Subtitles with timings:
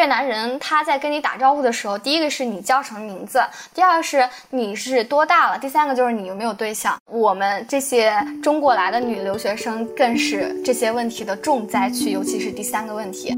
[0.00, 3.38] 越南人他在跟你打招呼的时候，第一个是你叫什么名字，
[3.74, 6.98] 第二个是你是多大了，第三个就是你有没有对象。
[7.04, 8.10] 我们这些
[8.42, 13.34] 中国来的女留学生更是这些问题的重灾区，尤其是第三个问题。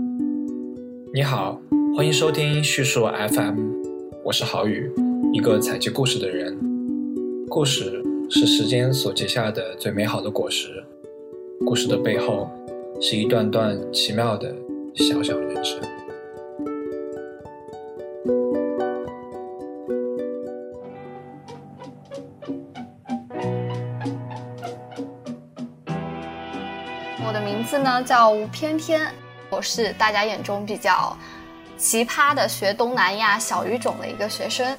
[1.12, 1.61] 你好，
[1.96, 3.59] 欢迎收听叙述 FM，
[4.23, 4.89] 我是郝宇，
[5.33, 6.57] 一个采集故事的人。
[7.49, 8.01] 故事
[8.31, 10.69] 是时间所结下的最美好的果实，
[11.67, 12.49] 故事的背后
[13.01, 14.55] 是一段段奇妙的
[14.95, 15.77] 小小人生。
[27.62, 29.01] 名字呢叫吴翩翩，
[29.48, 31.16] 我是大家眼中比较
[31.79, 34.77] 奇葩的学东南亚小语种的一个学生。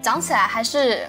[0.00, 1.06] 讲起来还是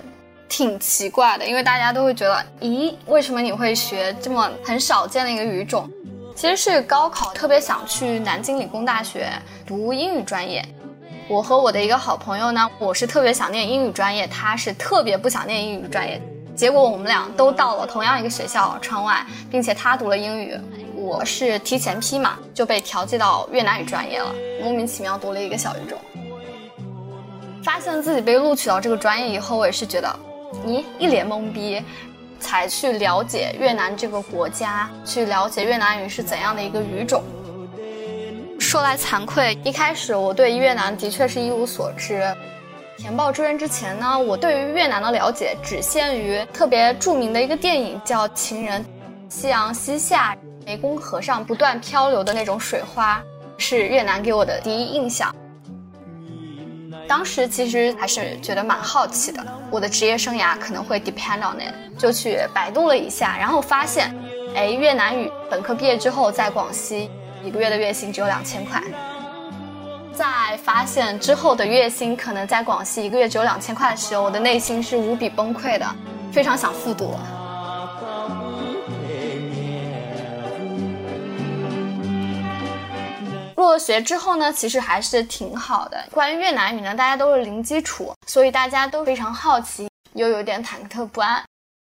[0.49, 5.89] 挺奇怪的，因为大家都会觉得，咦，为什么你会学这么很少见的一个语种？
[6.35, 9.29] 其实是高考特别想去南京理工大学
[9.65, 10.61] 读英语专业。
[11.29, 16.21] 我和我的一个好朋友呢，我是特别想念英语专业，他是特别不想念英语专业。
[16.59, 20.59] 结果我们俩都到了同样一个学校川外，并且他读了英语，
[20.93, 24.29] 我是提前批嘛，就被调剂到越南语专业了。
[24.61, 25.97] 莫名其妙读了一个小语种，
[27.63, 30.19] 发现自己被录取到这个专业以后，我也是觉得，
[30.65, 31.81] 咦，一脸懵逼，
[32.41, 37.23] 才去了解越南这个国家，去了解越南语是怎样的一个语种。
[38.59, 42.35] 说来惭愧，一开始我对越南的确是一无所知。
[42.99, 48.83] 填报志愿之前呢，我对于越南的了解只限于特别著名的一个电影叫《情人》，
[49.29, 53.23] 夕阳西下，湄公河上不断漂流的那种水花，
[53.57, 55.33] 是越南给我的第一印象。
[57.07, 64.13] 当时其实还是觉得蛮好奇的，我的职业生涯可能会 depend on it，就去百度了一下，然后发现，
[64.55, 67.09] 哎，越南语本科毕业之后在广西，
[67.45, 68.83] 一个月的月薪只有两千块。
[70.19, 75.85] 在发现之后的月薪可能在广西一个月只有两千块的时候，我的内心是无比崩溃的，
[76.29, 77.15] 非常想复读。
[83.55, 85.97] 入了学之后呢，其实还是挺好的。
[86.11, 91.41] 关于越南语呢，大家都是零基础，所以大家都非常好奇，又有点忐忑不安。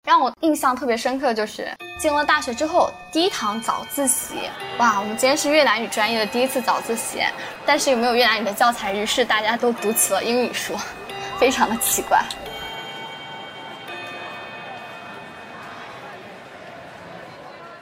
[0.04, 4.34] 让我印象特别深刻就是进了大学之后第一堂早自习，
[4.78, 7.22] 哇，我们今天是越南语专业的第一次早自习，
[7.64, 8.92] 但是又没有越南语的教材？
[8.92, 10.74] 于是大家都读起了英语书，
[11.38, 12.20] 非常的奇怪。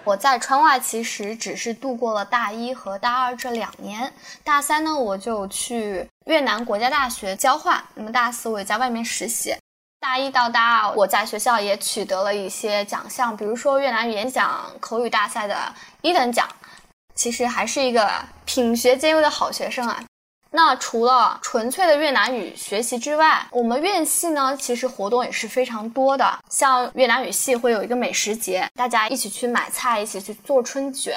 [0.05, 4.13] 我在川外其实只是度过了大一和大二这两年，
[4.45, 9.55] 大三呢我就去越南国家大学交换，那么大四我也在外面实习。
[10.01, 15.55] 大一到大二，我在学校也取得了一些奖项，比如说越南语演讲口语大赛的
[16.01, 16.49] 一等奖。
[17.15, 18.11] 其实还是一个
[18.47, 20.03] 品学兼优的好学生啊。
[20.51, 26.39] 那除了纯粹的越南语学习之外，我们院系呢，其实活动也是非常多的。
[26.49, 31.15] 像越南语系会有一个美食节，大家一起去买菜，一起去做春卷。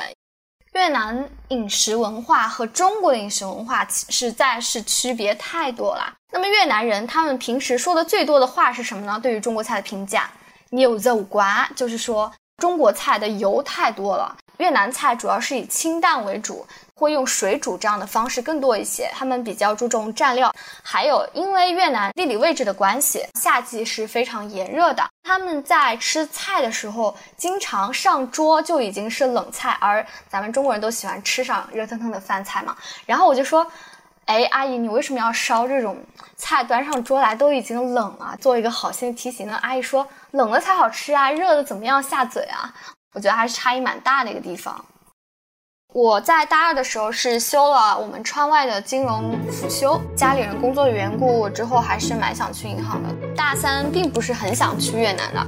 [0.74, 6.14] 越南饮食文化和中国的饮食文化实在是区别太多了。
[6.32, 9.20] 那么越南人他们平时说的最多的话是什么呢？
[9.22, 10.30] 对于中国菜的评价，
[10.72, 14.36] 牛肉瓜，就是说中国菜的油太多了。
[14.58, 16.66] 越南菜主要是以清淡为主，
[16.96, 19.10] 会用水煮这样的方式更多一些。
[19.14, 25.04] 他们比较注重蘸料，还有因为越南地理位置的关系，夏季是非常炎热的。
[25.24, 32.76] 他们在吃菜的时候，经常上桌就已经是冷菜，而咱们中国人都喜欢吃上热腾腾的饭菜嘛。
[33.06, 33.66] 然后我就说，
[34.26, 35.98] 哎，阿姨，你为什么要烧这种
[36.36, 37.34] 菜端上桌来？
[37.34, 39.58] 都已经冷了，做一个好心提醒呢。
[39.62, 42.74] 阿姨说，冷的才好吃啊，热的怎么样下嘴啊？
[43.14, 44.84] 我觉得还是差异蛮大的一个地方。
[45.94, 53.10] 我在大二的时候是修了我们川外的金融辅修，家里人工作的缘故，之后还是蛮想去银行的。
[53.36, 55.48] 大三并不是很想去越南的，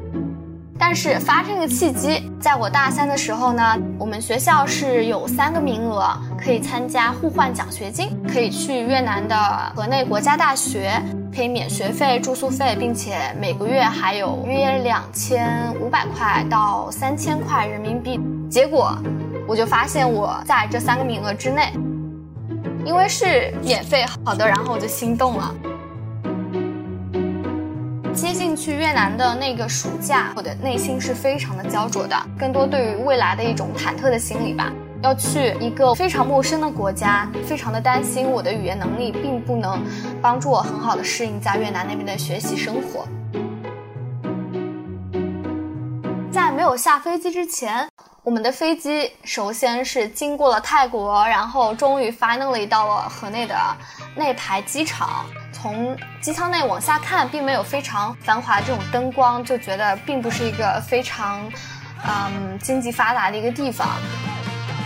[0.78, 9.36] 但是发生一个契机，在我大三的时候呢，我们学校是有三个名额可以参加互换奖学金，可以去越南的
[9.76, 11.02] 河内国家大学。
[11.36, 18.18] 可以免学费、住宿费，并且每个月还有约两千五百块到三千块人民币。
[18.50, 18.98] 结果
[19.48, 21.72] 我就发现我在这三个名额之内，
[22.84, 25.56] 因为是免费，好的，然后我就心动了。
[28.14, 34.72] 接近去越南的那个暑假，我的内心是非常的焦灼的，更多对于未来的一种忐忑的心理吧。
[35.04, 39.84] 要去一个非常陌生的国家，非常的担心我的语言能力并不能
[40.22, 43.06] 帮助我很好的适应在越南那边的学习生活。
[46.32, 47.88] 在没有下飞机之前，
[48.26, 53.56] 我们的飞机首先是经过了泰国，然后终于 finally 到了河内的
[54.16, 55.28] 内排机场。
[55.54, 61.40] 从机舱内往下看，并没有非常繁华这种灯光，就觉得并不是一个非常，
[62.04, 63.88] 嗯，经济发达的一个地方。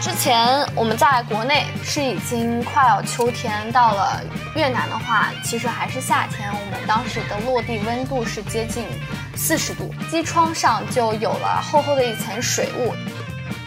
[0.01, 0.45] 之前
[0.75, 4.21] 我们在国内是已经快要秋天，到了
[4.53, 6.51] 越南的话，其实还是夏天。
[6.51, 8.83] 我们当时的落地温度是接近
[9.33, 12.93] 四十度，机窗上就有了厚厚的一层水雾。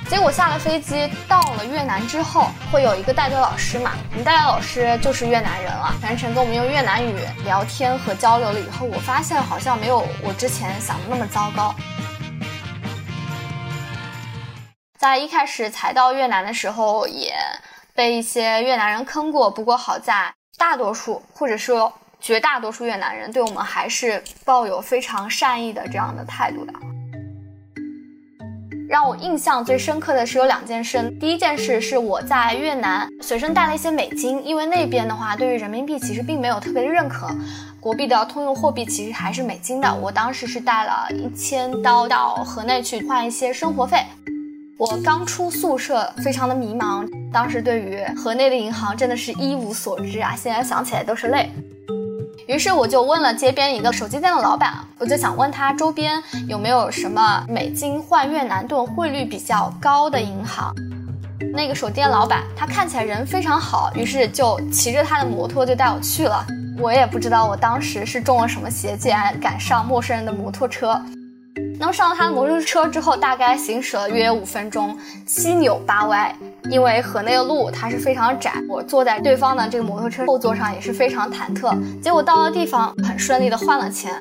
[0.08, 3.92] 结果下了飞机，到了越南之后，会有一个带队老师嘛？
[4.10, 11.74] 我们带队老师就是越南人了，全程跟我们用越南语聊天和交流了以后，我发现好像没有我之前想的那么糟糕。
[14.98, 17.34] 在一开始才到越南的时候，也
[17.94, 26.72] 被一些越南人坑过，不过好在大多数或者说绝大多数越南人对我们还是抱有非常善意的这样的态度的。
[28.92, 31.10] 让我印象最深刻的是有两件事。
[31.18, 37.26] 第一件事是我在越南随身带了一些美金，因为那边的话对于人民币其实并没有特别的认可，
[37.80, 39.90] 国币的通用货币其实还是美金的。
[39.94, 43.96] 我当时是带了一千刀到河内去换一些生活费。
[44.76, 51.50] 我刚出宿舍，非常的迷茫，当时对于河内的银行真的是一无所知啊，现在想起来都是泪。
[52.52, 60.70] 于是我就问了街边一个手机店的老板，我就想问他周边有没有什么美金换越南盾汇率比较高的银行。
[61.54, 66.44] 那个手机店老板他看起来人非常好，于是就骑着他的摩托就带我去了。
[66.78, 71.00] 我也不知道我当时是中了什么邪，竟然敢上陌生人的摩托车。
[71.80, 74.94] 那么上了他的摩托车之后，大概行驶了约五分钟，
[75.26, 76.36] 七扭八歪。
[76.70, 81.76] 因为河内的路它是非常窄，我坐在对方的这个摩托车后座上也是非常忐忑。
[82.00, 84.12] 结果到了地方，很顺利的换了钱。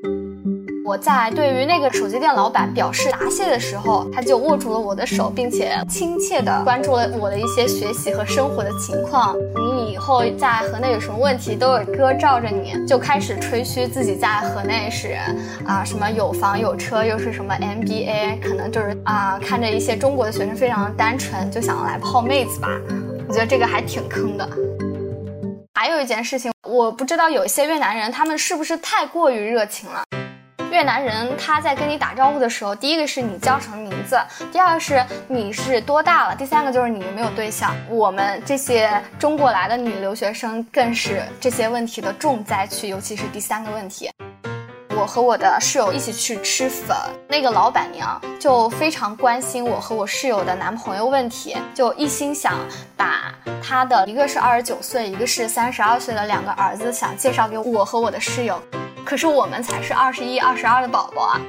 [0.83, 9.35] 我在对于那个手机店老板表示答谢的时候，他就握住了我的手，并且亲切的关注了我的一些学习和生活的情况。
[9.91, 12.73] 以后在河内有什么问题，都有哥罩着你。
[12.87, 15.17] 就开始吹嘘自己在河内是
[15.65, 22.69] 啊什么有房有车，又是什么 MBA，可能就是啊看着一些中国的学生非常的单纯，就想来泡妹子吧。
[23.27, 24.49] 我觉得这个还挺坑的。
[25.73, 30.03] 还有一件事情，我不知道有些越南人他们是不是太过于热情了。
[30.71, 34.17] 越南人他在跟你打招呼的时候，第一个是你叫什么名字，
[34.53, 37.75] 第二个是你是多大了，第三个就是你有没有对象。
[37.89, 38.89] 我们这些
[39.19, 44.09] 中国来的女留学生更是这些问题的重灾区，尤其是第三个问题。
[44.95, 46.95] 我和我的室友一起去吃粉，
[47.27, 52.57] 那个老板娘就非常关心我和我室友的男朋友问题，就一心想
[52.95, 58.57] 把她的一个是二十九岁，一个是三十二岁的两个儿子想介绍给我和我的室友。
[59.05, 61.41] 可是我们才是二十一、二十二的宝宝啊！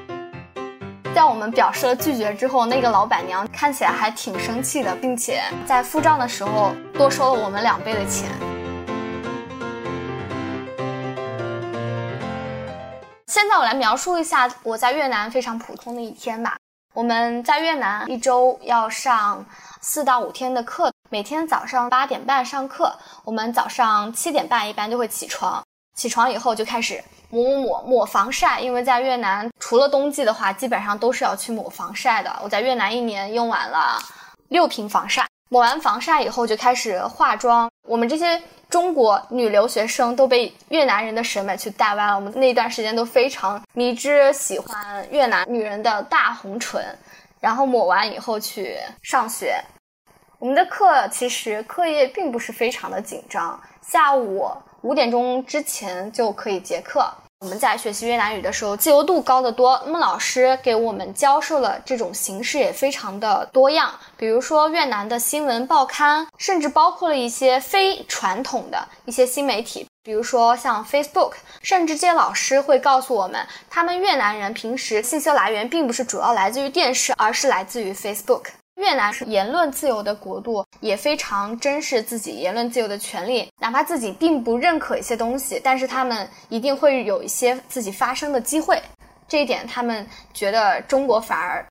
[1.15, 8.29] 在我们表示了拒绝之后，那个老板娘看起来还挺生气的，并且在付账的时候多收了我们两倍的钱。
[13.27, 16.57] 现在我来描述一下我在越南非常普通的一天吧。
[16.95, 19.45] 我们在越南一周要上
[19.81, 22.95] 四到五天的课，每天早上八点半上课，
[23.25, 25.63] 我们早上七点半一般就会起床，
[25.95, 27.03] 起床以后就开始。
[27.35, 32.31] 抹抹抹抹防晒，因为在越南除了冬季的话，基本上都是要去抹防晒的。
[32.45, 33.99] 我在越南一年用完了
[34.49, 37.71] 六瓶防晒，抹完防晒以后就开始化妆。
[37.89, 46.85] 我们这些中国女留学生都被越南人的审美去带歪了，我们那段时间都非常迷之喜欢越南女人的大红唇，
[47.41, 49.59] 然后抹完以后去上学。
[50.39, 54.51] 我们的课其实课业并不是非常的紧张，下午
[54.83, 57.09] 五点钟之前就可以结课。
[57.41, 59.81] 我们在学习越南语的时候，自由度高得多。
[59.85, 71.33] 那么老师给我们教授的这种形式也非常的多样，比如说越南的新闻报刊，甚至包括了一些非传统的一些新媒体，比如说像 Facebook。
[71.63, 78.47] 甚至这些老师会告诉我们，他们越南人平时信息来源并不是主要来自于电视，而是来自于 Facebook。
[78.83, 83.49] 越南是言论自由的国度，也非常珍视自己言论自由的权利。
[83.61, 88.83] 哪怕自己并不认可一些东西，但是他们一定会有一些自己发声的机会。
[89.29, 91.65] 这一点，他们觉得中国反而……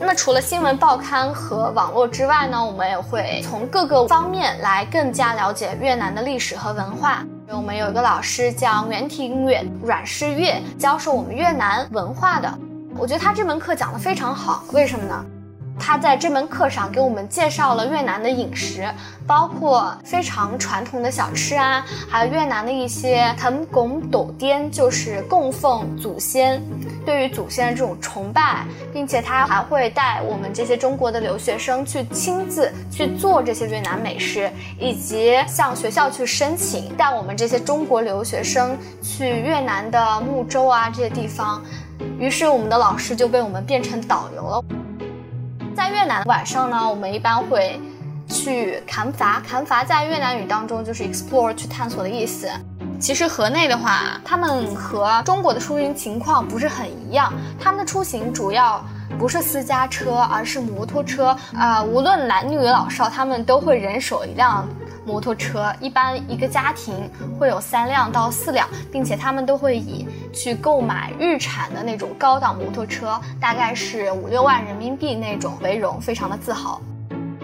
[0.00, 2.62] 那，除了新闻报刊和网络之外呢？
[2.62, 7.24] 我们也会从各个方面来更加了解越南的历史和文化。
[7.48, 12.52] 我们有一个老师叫袁庭远阮世月，教授我们越南文化的。
[12.98, 14.64] 我觉得他这门课讲的非常好。
[14.72, 15.24] 为什么呢？
[15.78, 18.86] 他在这门课上给我们介绍了越南的饮食，
[19.26, 26.62] 包括非常传统的小吃啊，还有越南的一些腾拱斗颠，就是供奉祖先，
[27.04, 41.62] 对于祖先的这种崇拜，并且他还会带我们这些中国的留学生去亲自去做这些越南美食，以及向学校去申请，带我们这些中国留学生去越南的木州啊这些地方。
[42.18, 44.64] 于是我们的老师就被我们变成导游了。
[45.74, 47.80] 在越南晚上呢，我们一般会
[48.28, 49.40] 去砍伐。
[49.40, 52.48] 砍伐在越南语当中就是 explore 去探索的意思。
[53.00, 57.32] 其实河内的话，他们和中国的出行情况不是很一样。
[57.58, 58.84] 他们的出行主要
[59.18, 61.36] 不是私家车，而是摩托车。
[61.54, 64.68] 啊，无论男女老少，他们都会人手一辆
[65.04, 65.74] 摩托车。
[65.80, 76.80] 一般一个家庭会有三辆到四辆，并且他们都会以去购买日产的那种高档摩托车，大概是五六万人民币那种为荣，非常的自豪。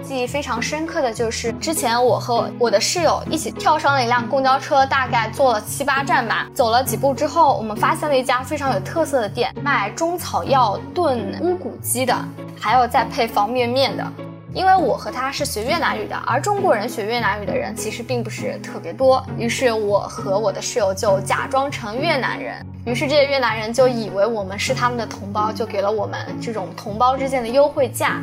[0.02, 6.48] 记忆非常深刻的就是之前我和我的室友一起跳上了一辆公交车，大概坐了七八站吧。
[6.54, 12.16] 走了几步之后，我们发现了一家非常有特色的店，卖中草药炖乌骨鸡的，
[12.58, 14.06] 还有再配方便面的。
[14.54, 19.22] 因为我和他是学越南语的，而中国人学越南语的人其实并不是特别多。
[19.36, 28.22] 于是我和我的室友就假装成越南人，于是这些越南人就以为我们是他们的同胞，就给了我们这种同胞之间的优惠价。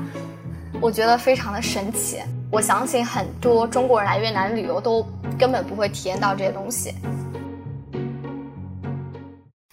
[0.81, 2.19] 我觉得非常的神奇，
[2.51, 5.05] 我相信很多中国人来越南旅游都
[5.37, 6.95] 根本不会体验到这些东西。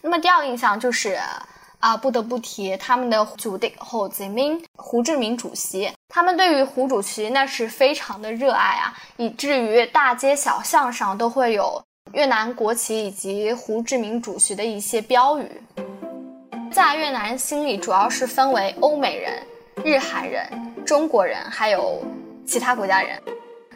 [0.02, 1.18] 那么第二个印象就是
[1.78, 11.82] 啊，不得不提他们的主席胡志明，胡志明主席，他们对于胡主席那是非常的热爱啊，以至于大街小巷上都会有
[12.12, 15.50] 越南国旗以及胡志明主席的一些标语。
[16.70, 19.32] 在越南心里，主要是分为欧美人、
[19.82, 20.46] 日韩人。
[20.84, 22.02] 中国人还有
[22.46, 23.18] 其他国家人，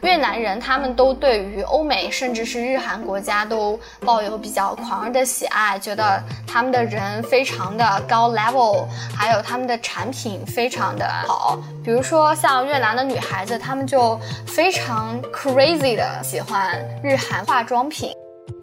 [0.01, 11.57] 越南人他们都对于欧美甚至是日韩国家都抱有比较狂热的喜爱，觉得他们的人非常的高 level，还有他们的产品非常的好。
[11.83, 18.11] 比如说像越南的女孩子，她们就非常 crazy 的喜欢日韩化妆品，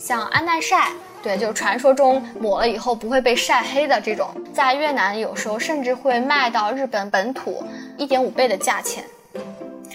[0.04, 0.90] 像安耐晒。
[1.22, 7.64] 对，就是传说中抹了以后不会被晒黑的这种，在越南有时候甚至会卖到日本本土
[7.96, 9.02] 一点五倍的价钱。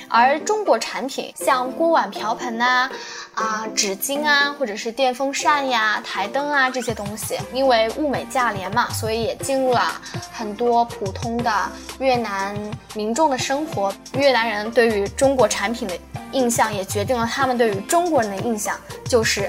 [0.08, 2.90] 而中国产品像锅碗瓢盆呐、
[3.36, 10.02] 啊纸巾啊，或者是电风扇呀、台灯啊这些东西，因为物美价廉嘛，所以也进入了
[10.32, 11.54] 很多普通的
[12.00, 12.58] 越南
[12.96, 13.94] 民众的生活。
[14.14, 15.96] 越南人对于中国产品的
[16.32, 18.76] 印象，也决定了他们对于中国人的印象，
[19.06, 19.48] 就是。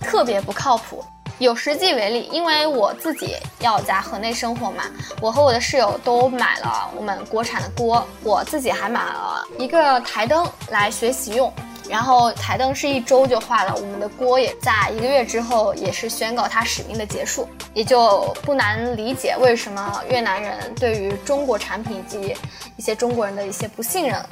[0.00, 1.04] 特别不靠谱。
[1.38, 4.84] 有实际为例，因为我自己要在河内生活嘛，
[5.20, 11.52] 我和我的室友都买了我们国产的锅，我自己还买了一个台灯来学习用。
[11.88, 22.34] 然后台灯是一周就坏了，我们的锅也在一个月之后也是宣告它使命的结束，也就不难理解为什么越南人对于中国产品以及
[22.76, 24.28] 一些中国人的一些不信任了。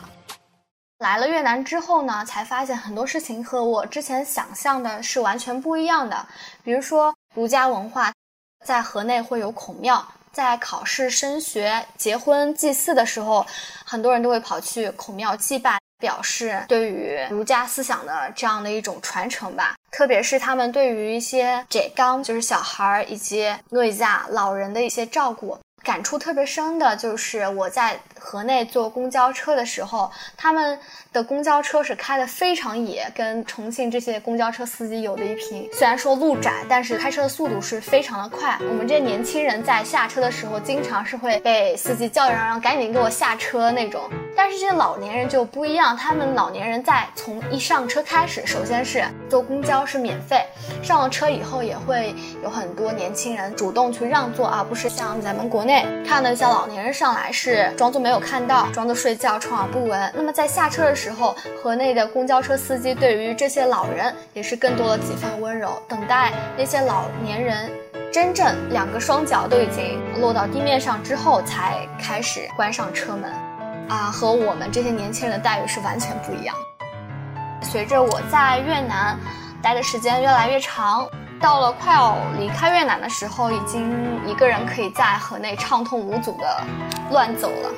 [1.05, 6.27] 来了越南之后呢，才发现很多事情和我之前想象的是完全不一样的。
[6.63, 8.11] 比如说儒家文化，
[8.65, 13.47] 在河内会有孔庙，在考试、升学、结婚、祭祀的时候，
[13.85, 19.75] 很多人都会跑去孔庙祭拜，表示对于儒家思想的这样的一种传承吧。
[19.91, 25.59] 特别是他们对于一些这刚就是小孩儿以及诺伊亚老人的一些照顾。
[25.85, 30.79] 感触特别深的就是我在河内坐公交车的时候，他们
[31.13, 35.69] 的公交车是开的非常野，跟重庆这些公交车司机有的一拼。
[35.75, 38.57] 虽然说路窄，但是开车的速度是非常的快。
[38.61, 44.09] 我们这些年轻人在下车的时候，经常是会被司机叫嚷嚷，赶紧给我下车那种。
[44.35, 50.43] 但是这些老年人就不一样，他们老年人在从一上车开始，首先是坐公交是免费，
[50.83, 55.74] 上了车以后也会有很多年轻人主动去让座，而不是像咱们国内。
[56.07, 60.13] 看到一些老年人上来是装作没有看到，装作睡觉，充耳不闻。
[60.15, 65.83] 那么在下车的时候，河内的公交车司机对于这些老人也是更多了几分温柔。
[65.89, 67.71] 等待那些老年人
[68.13, 73.33] 真正两个双脚都已经落到地面上之后，才开始关上车门。
[73.89, 76.55] 啊，和我们这些年轻人的待遇是完全不一样。
[77.63, 79.19] 随着我在越南
[79.63, 81.09] 待的时间越来越长。
[81.41, 83.93] 到了快要离开越南的时候，已经
[84.27, 86.65] 一个人可以在河内畅通无阻的
[87.11, 87.71] 乱走了。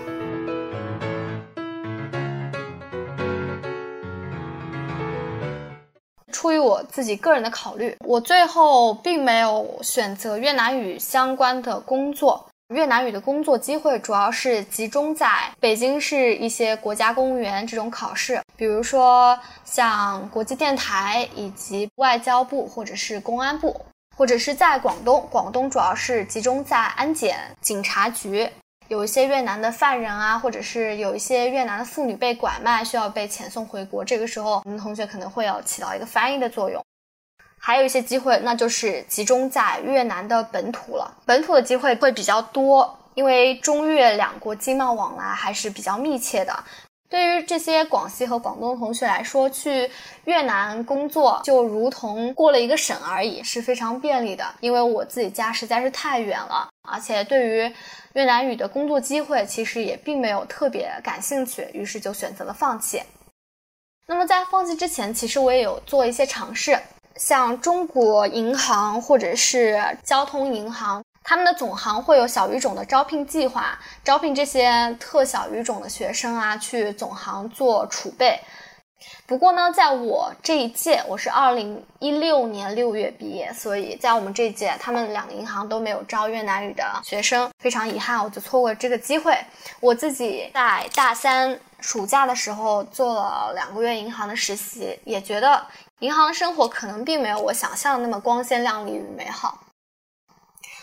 [6.32, 12.45] 出于我自己个人的考虑，我最后并没有选择越南语相关的工作。
[12.74, 23.80] 越南语的工作机会主要是集中在北京市一些国家公务员这种考试，比如说像国际电台以及外交部或者是公安部，
[24.16, 28.50] 或者是在广东，广东主要是集中在安检、警察局，
[28.88, 36.84] 有一些越南的犯人啊，或者是有一些越南的妇女被拐卖需要被遣送回国，这个时候我们同学可能会有起到一个翻译的作用。
[37.66, 41.12] 还有一些机会，那就是集中在越南的本土了。
[41.24, 46.56] 本土的机会会比较多，因为中越两国经贸往来还是比较密切的。
[47.08, 49.90] 对于这些广西和广东同学来说，去
[50.26, 54.44] 越南工作就如同过了一个省而已，是非常便利的。
[54.60, 57.74] 因为我自己家实在是太远了，而且对于
[58.12, 63.02] 越南语的工作机会，其实也并没有特别感兴趣，于是就选择了放弃。
[64.06, 66.78] 那么在放弃之前，其实我也有做一些尝试。
[67.18, 78.38] 像中国银行或者是交通银行，他们的总行会有小语种的招聘计划，招聘这些特小语种的学生啊，去总行做储备。
[79.26, 89.36] 不过呢，在我这一届，我是二零一六年六月毕业，所以在我们这一届，他们两个银行都没有招越南语的学生，非常遗憾，我就错过这个机会。
[89.80, 95.66] 我自己在大三暑假的时候做了两个月银行的实习，也觉得。
[96.00, 99.60] 银行生活可能并没有我想象的那么光鲜亮丽与美好。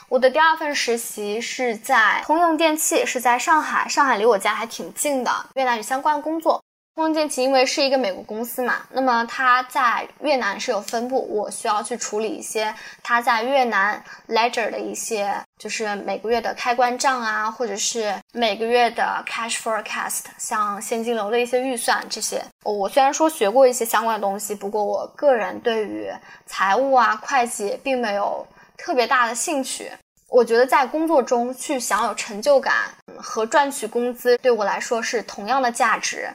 [0.10, 6.64] 我的第二份实习是在通用电气，是在上海，上海离我家还挺近的，越南语相关工作。
[6.96, 12.74] 通用电气因为是一个美国公司嘛，那么它在越南是有分部，我需要去处理一些
[13.04, 22.43] 它在越南 ledger 的一些，就是每个月的开关账啊，或者是每个月的 cash forecast，像现金流的一些预算这些。
[22.65, 26.12] 我虽然说学过一些相关的东西，不过我个人对于
[26.46, 29.89] 财务啊、会计并没有特别大的兴趣。
[30.27, 36.29] 我觉得在工作中去享有成就感和赚取工资，对我来说是同样的价值。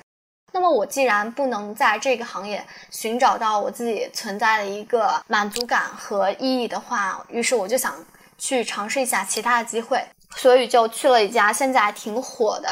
[0.55, 7.95] 那么我既然不能在这个行业寻找到我自己存在的一个满足感和意义的话，于是我就想
[8.39, 10.03] 去尝试一下其他的机会，
[10.37, 12.69] 所以就去了一家现在挺火的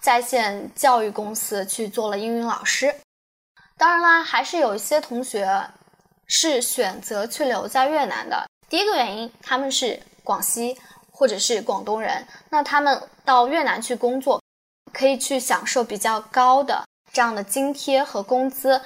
[0.00, 2.94] 在线教育公司去做了英语老师。
[3.76, 5.64] 当然啦，还是有一些同学
[6.26, 8.46] 是选择去留在越南的。
[8.68, 10.78] 第一个原因，他们是广西
[11.10, 14.40] 或者是广东人，那他们到越南去工作，
[14.92, 16.84] 可以去享受比较高的。
[17.12, 18.80] 这样的津贴和工资，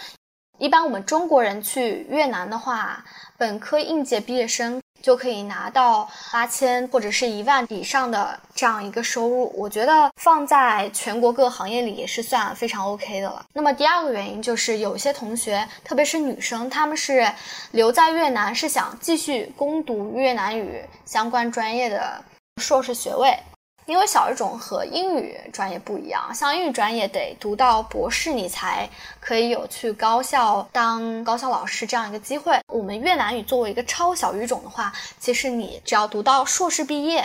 [0.58, 3.04] 一般我们中国人去越南的话，
[3.38, 9.52] 本科应届毕业生就可以拿到八千或者是一万以上的这样一个收入。
[9.56, 13.44] 我觉得放在全国各行业里也是算非常 OK 的了。
[13.52, 17.30] 那么第二个原因就是有些同学，特别是女生，她们是
[17.72, 22.24] 留在越南，是想继续攻读越南语相关专业的
[22.60, 23.36] 硕士学位。
[23.86, 28.88] 因为小语种和英语专业不一样，像英语专业得读到博士，你才
[29.20, 32.58] 可以有去高校当高校老师这样一个机会。
[32.66, 37.24] 我们越南语作为一个超小语种的话，其实你只要读到硕士毕业，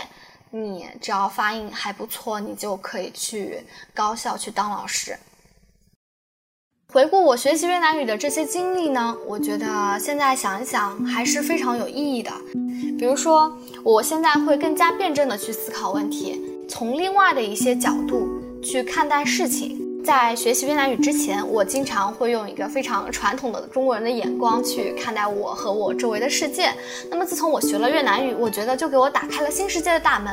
[0.50, 5.18] 你只要发音还不错，你就可以去高校去当老师。
[6.92, 12.30] 回顾我学习越南语的这些经历呢，我觉得现在想一想还是非常有意义的。
[12.98, 16.38] 比如说，我现在会更加辩证的去思考问题，
[16.72, 18.26] 从另外的一些角度
[18.62, 19.78] 去看待事情。
[20.02, 26.70] 在学习越南语之前，我经常会用一个非常传统的中国人的眼光去看待我和我周围的世界。
[27.10, 30.32] 那么自从我学了越南语，我觉得就给我打开了新世界的大门。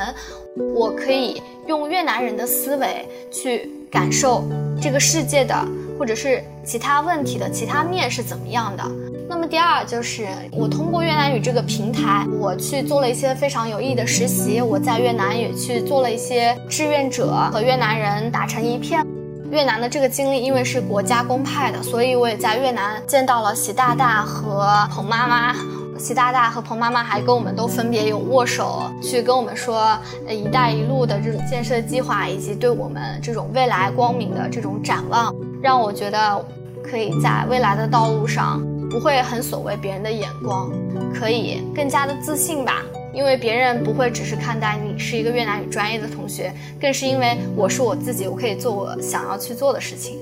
[0.74, 4.42] 我可以用越南人的思维去感受
[4.80, 5.54] 这个世界的。
[5.98, 8.82] 或者是其他问题的其他面是怎么样的？
[9.30, 14.60] 那么第二就是我通过越南语这个平台，我去做了一些非常有意义的实习。
[14.60, 19.06] 我在越南也去做了一些志愿者，和越南人打成一片。
[19.52, 25.54] 越南的这个经历，因为是国家公派的，所以我也在越南见到了习大大和彭妈妈。
[25.96, 29.96] 习大大和彭妈妈还跟我们都分别有握手，去跟我们说
[30.28, 35.32] “一带一路”的这种建设计划，以及对我们这种未来光明的这种展望。
[35.62, 36.44] 让我觉得，
[36.82, 40.70] 可以在未来的道路上不会很所谓别人的眼光，
[41.14, 42.84] 可以更加的自信吧。
[43.12, 50.18] 因为别人不会只是看待你是一个越南语专业的同学，更是因为我是我自己，我可以做我想要去做的事情。